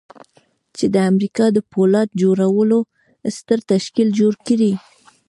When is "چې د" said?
0.77-0.95